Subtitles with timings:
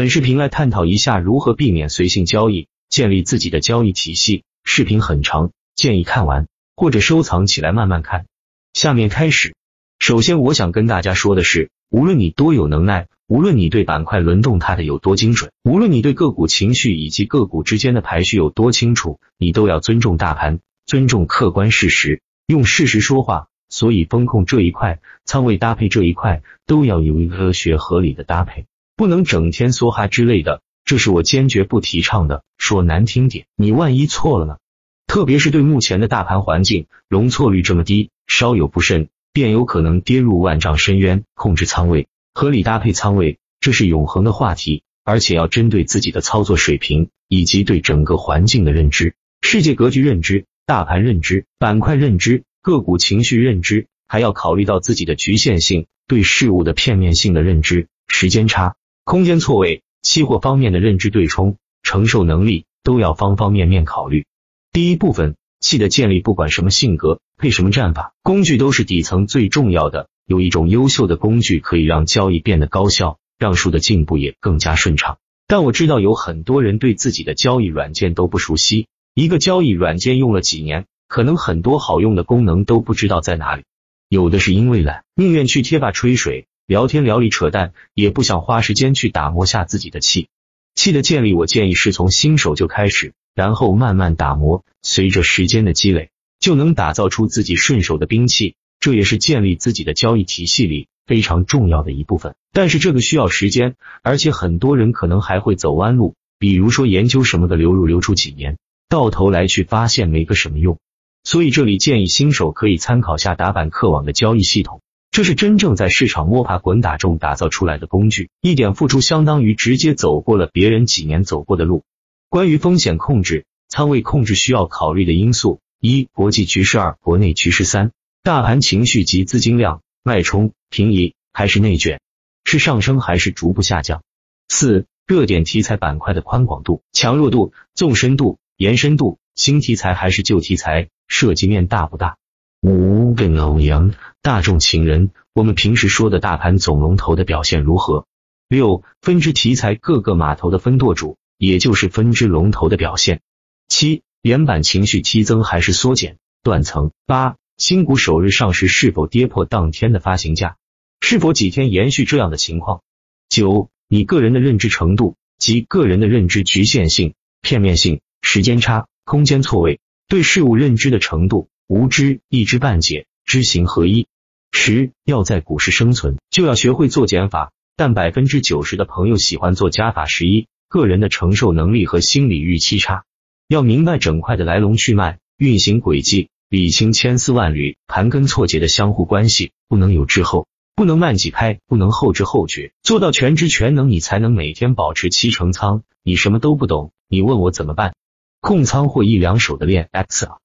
[0.00, 4.44] 本视频来探讨一下如何避免随性交易，建立自己的交易体系。
[4.64, 8.24] 视频很长，建议看完或者收藏起来慢慢看。
[8.72, 9.54] 下面开始。
[9.98, 23.48] 首先，我想跟大家说的是，无论你多有能耐，无论你对板块轮动它的有多精准，无论你对个股情绪以及个股之间的排序有多清楚，你都要尊重大盘，尊重客观事实，用事实说话。
[23.68, 28.64] 所以，风控这一块，仓位搭配这一块，都要有一个学合理的搭配，
[29.00, 32.44] 不能整天梭哈之类的，这是我坚决不提倡的。
[32.58, 34.58] 说难听点，你万一错了呢？
[35.06, 41.24] 特别是对目前的大盘环境，容错率这么低，稍有不慎，便有可能跌入万丈深渊。
[41.34, 52.42] 控制仓位，合理搭配仓位，这是永恒的话题，而且要针对自己的操作水平以及对整个环境的认知、世界格局认知、大盘认知、板块认知。
[52.60, 64.26] 个股情绪认知，还要考虑到自己的局限性，对事物的片面性的认知，时间差、空间错位、期货方面的认知对冲、承受能力，都要方方面面考虑。
[64.72, 70.08] 第一部分，气的建立，不管什么性格，配什么战法，工具都是底层最重要的。
[70.26, 75.18] 有一种优秀的工具可以让交易变得高效，让数的进步也更加顺畅。
[75.48, 80.86] 但我知道有很多人对自己的交易软件都不熟悉，一个交易软件用了几年。
[81.08, 83.64] 可能很多好用的功能都不知道在哪里，
[84.08, 90.28] 有的是因为懒，宁愿去贴吧吹水、聊天聊里扯淡，也不想花时间去打磨下自己的气。
[90.76, 98.54] 气的建立，我建议是从新手就开始，然后慢慢打磨，随着时间的积累，就能打造出自己顺手的兵器。
[98.78, 102.36] 这也是建立自己的交易体系里非常重要的一部分。
[102.52, 103.74] 但是这个需要时间，
[104.04, 110.78] 而且很多人可能还会走弯路，比如说研究什么的流入流出几年，到头来去发现没个什么用。
[111.24, 121.82] 所以这里建议新手可以参考下打板客网的交易系统，这是真正在市场摸爬滚打中打造出来的工具，一点付出相当于直接走过了别人几年走过的路。
[122.28, 127.90] 关于风险控制、仓位控制需要考虑的因素：一、国际局势；二、国内局势；三、
[128.22, 132.00] 大盘情绪及资金量，脉冲、平移还是内卷，
[132.44, 134.02] 是上升还是逐步下降；
[134.48, 140.88] 四、热点题材板块的宽广度、强弱度、纵深度、延伸度，新题材还是旧题材。
[141.12, 142.18] 涉及面大不大？
[142.62, 148.04] 五跟欧阳大众情人，我们平时说的大盘总龙头的表现如何？
[148.50, 153.22] 六分支题材各个码头的分舵主，也就是分支龙头的表现。
[153.68, 156.18] 七连板情绪激增还是缩减？
[156.42, 156.90] 断层。
[157.06, 160.56] 八新股首日上市是否跌破当天的发行价？
[161.00, 162.82] 是否几天延续这样的情况？
[163.30, 169.80] 九你个人的认知程度及个人的认知局限性、片面性、时间差、空间错位。
[170.08, 174.08] 对事物认知的程度，无知、一知半解、知行合一。
[174.50, 177.52] 十要在股市生存，就要学会做减法。
[177.76, 180.04] 但百分之九十的朋友喜欢做加法。
[180.04, 183.04] 十一个人的承受能力和心理预期差，
[183.46, 195.84] 要明白整块的来龙去脉、运行轨迹，理清千丝万缕、盘根错节的相互关系，不能有滞后，不能慢几拍，不能后知后觉，做到全知全能，你才能每天保持七成仓。
[196.02, 197.94] 你什么都不懂，你问我怎么办？
[198.40, 200.38] 控仓或一两手的练 X 啊，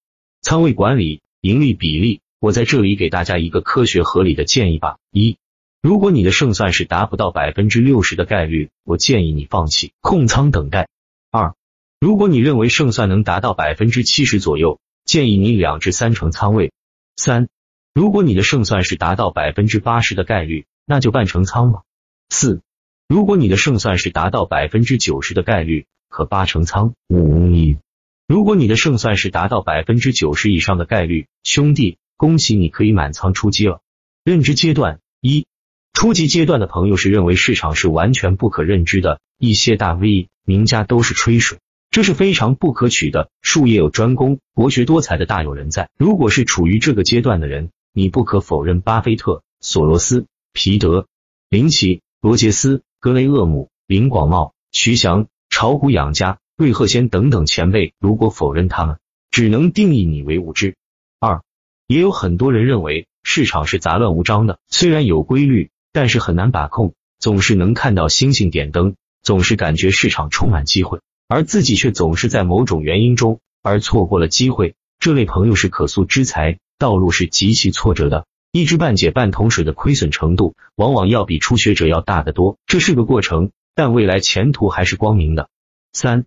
[0.46, 5.00] 仓位管理、盈利比例，我在这里给大家一个科学合理的建议吧。
[5.10, 5.40] 一，
[5.82, 10.88] 如果你的胜算是达不到百分之六十的概率，我建议你放弃控仓等待。
[11.32, 11.56] 二，
[12.00, 16.72] 如果你认为胜算能达到百分之七十左右，建议你两至三成仓位。
[17.16, 17.48] 三，
[17.96, 21.82] 如果你的胜算是达到百分之八十的概率，那就半成仓吧。
[22.30, 22.62] 四，
[23.08, 26.94] 如果你的胜算是达到百分之九十的概率，可八成仓。
[27.10, 27.78] 五。
[28.28, 33.82] 如果你的胜算是达到百分之九十以上的概率，兄弟，恭喜你可以满仓出击了。
[34.24, 35.46] 认知阶段一，
[35.94, 41.60] 初级阶段的朋友是认为市场是完全不可认知的，一些大 V 名家都是吹水，
[41.92, 43.30] 这是非常不可取的。
[43.44, 45.92] 术业有专攻，博学多才的大有人在。
[45.96, 51.06] 如果是处于这个阶段的人，你不可否认，巴菲特、索罗斯、皮德、
[51.48, 56.40] 林奇、罗杰斯、格雷厄姆、林广茂、徐翔、炒股养家。
[56.58, 58.98] 瑞鹤仙等等前辈，如果否认他们，
[59.30, 60.78] 只能定义你为无知。
[61.20, 61.42] 二，
[61.86, 74.76] 也有很多人认为市场是杂乱无章的，虽然有规律，但是很难把控，总是能看到星星点灯，总是感觉市场充满机会，而自己却总是在某种原因中而错过了机会。
[74.98, 82.58] 这类朋友是可塑之才，道路是极其挫折的，一知半解半桶水的亏损程度，往往要比初学者要大得多。
[82.66, 85.50] 这是个过程，但未来前途还是光明的。
[85.92, 86.24] 三。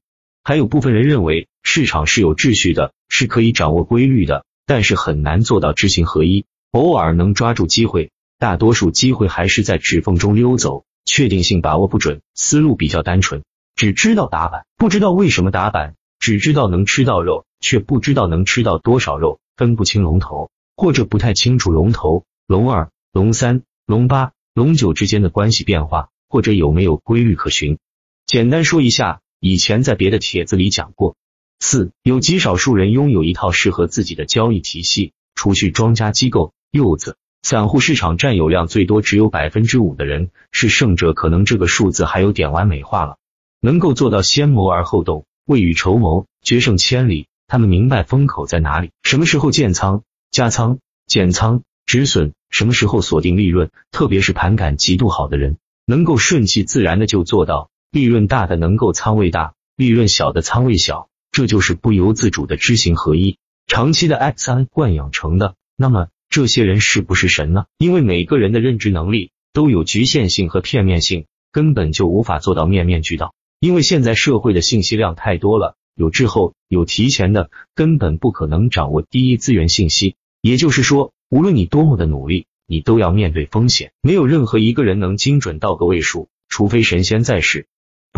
[0.49, 6.47] 还有部分人认为市场是有秩序的，是可以掌握规律的，但是很难做到知行合一。
[6.71, 27.77] 偶尔能抓住机会，大多数机会还是在指缝中溜走，确定性把握不准，思路比较单纯，只知道打板，不知道为什么打板，只知道能吃到肉，却不知道能吃到多少肉，分不清龙头，或者不太清楚龙头、龙二、龙三、龙八、龙九之间的关系变化，或者有没有规律可循。
[28.25, 31.17] 简单说一下，以前在别的帖子里讲过。
[31.61, 37.17] 四，有极少数人拥有一套适合自己的交易体系，除去庄家机构、柚子。
[37.43, 43.17] 散户市场占有量最多只有百分之五的人是胜者，可能这个数字还有点完美化了。
[43.61, 47.27] 能够做到先谋而后动，未雨绸缪，决胜千里。
[47.47, 53.71] 他们明白风口在哪里，什么时候建仓、加仓、减仓、止损，什么时候锁定利润。
[53.91, 55.57] 特别是盘感极度好的人，
[55.87, 57.71] 能够顺其自然的就做到。
[57.91, 65.55] 利润大的能够仓位大，利润小的仓位小，这就是不由自主的知行合一，长期的 X 三惯养成的。
[65.77, 66.09] 那么。
[66.31, 67.65] 这些人是不是神呢？
[67.79, 73.33] 因为每个人的认知能力都有局限性和片面性，根本就无法做到面面俱到。
[73.61, 80.17] 因为现在社会的信息量太多了，有滞后、有提前的，根本不可能掌握第一资源信息。
[80.43, 83.93] 也就是说，无论你多么的努力，你都要面对风险。
[84.03, 87.67] 没有任何一个人能精准到个位数，除非神仙在世。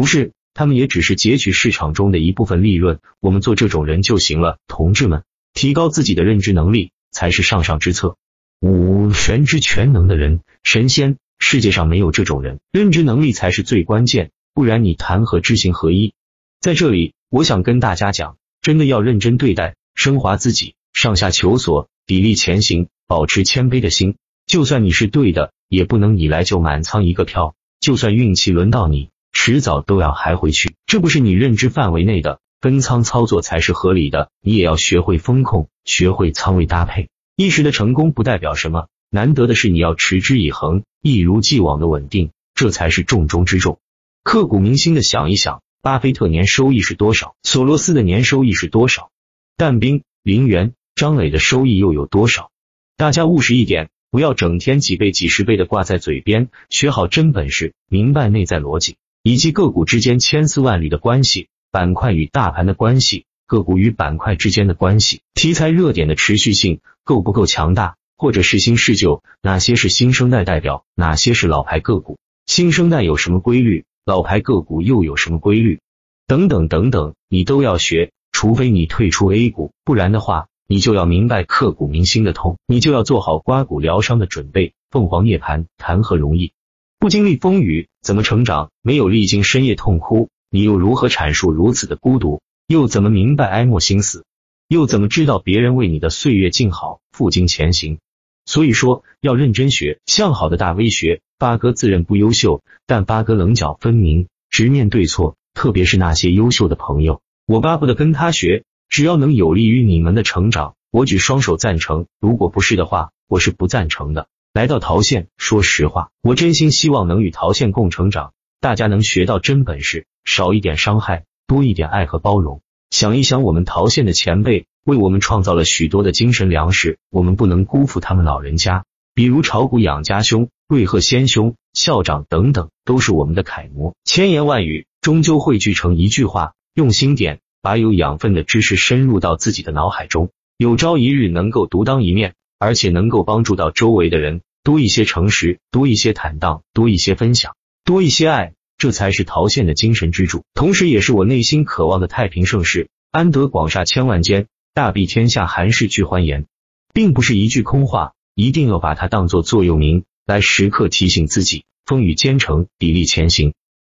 [0.01, 3.01] 不是，他们也只是截取市场中的一部分利润。
[3.21, 6.93] 我们做这种人就行了，同志们，提高自己的认知能力。
[7.13, 8.17] 才是上上之策。
[8.61, 12.61] 五全知全能的人，神仙，世界上没有这种人。
[12.73, 16.15] 认知能力才是最关键，不然你谈何知行合一？
[16.61, 24.15] 在这里，我想跟大家讲，真的要认真对待，升华自己，上下求索，砥砺前行，保持谦卑的心。
[24.47, 27.55] 就算你是对的，也不能你来就满仓一个票。
[27.81, 30.75] 就算运气轮到你，迟早都要还回去。
[30.87, 32.41] 这不是你认知范围内的。
[32.61, 37.09] 分仓操作才是合理的，你也要学会风控，学会仓位搭配。
[37.35, 43.79] 一时的成功不代表什么，难得的是你要持之以恒，一如既往的稳定，这才是重中之重。
[44.23, 47.35] 刻骨铭心的想一想，巴菲特年收益是多少？
[47.43, 49.11] 索罗斯的年收益是多少？
[49.57, 52.51] 但兵、林园、张磊的收益又有多少？
[52.99, 61.49] 大家务实一点，不要整天几倍、几十倍的挂在嘴边，学好真本事，明白内在逻辑以及个股之间千丝万缕的关系。
[61.73, 75.81] 板块与大盘的关系，个股与板块之间的关系，题材热点的持续性够不够强大，或者是新是旧，哪些是新生代代表，哪些是老牌个股，新生代有什么规律，老牌个股又有什么规律，
[76.27, 78.11] 等等等等，你都要学。
[78.33, 84.73] 除非你退出 A 股，不然的话，你就要明白刻骨铭心的痛，你就要做好刮骨疗伤的准备。
[84.91, 86.53] 凤凰涅槃谈何容易？
[87.01, 88.71] 不经历风雨怎么成长？
[88.83, 90.29] 没有历经深夜痛哭。
[90.51, 92.43] 你又如何阐述如此的孤独？
[92.67, 94.27] 又怎么明白哀莫心死？
[94.69, 98.01] 又怎么知道别人为你的岁月静好，负荆前行？
[98.45, 101.23] 所以说要认真学，向好的大 V 学。
[101.39, 105.37] 八哥自认不优秀，但八哥棱角分明，直面对错。
[105.55, 108.65] 特别是那些优秀的朋友，我巴不得跟他学。
[108.91, 112.09] 只要能有利于你们的成长，我举双手赞成。
[112.21, 114.29] 如果不是的话，我是不赞成的。
[114.53, 118.33] 来到陶县，说实话，我真心希望能与陶县共成长。
[118.61, 122.61] 大家能学到真本事，少一点伤害，多一点爱和包容。
[122.91, 128.85] 想一想，我们陶县的前辈为我们创造了许多的精神粮食，我们不能辜负他们老人家。
[129.15, 133.95] 比如炒股养家兄、瑞鹤先兄、校长等等，都是我们的楷模。
[134.05, 144.43] 千言万语终究汇聚成一句话：用心点，把有养分的知识深入到自己的脑海中，有朝一日能够独当一面，而且能够帮助到周围的人。
[144.63, 147.57] 多一些诚实，多一些坦荡，多一些分享。
[147.83, 156.45] 多一些爱，这才是陶县的精神支柱，同时也是我内心渴望的太平盛世，安得广厦千万间，大庇天下寒士俱欢颜，
[156.93, 163.55] 并不是一句空话，一定要把它当做座右铭，来时刻提醒自己，风雨兼程，砥砺前行。